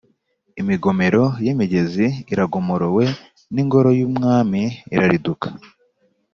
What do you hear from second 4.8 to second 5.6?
irariduka.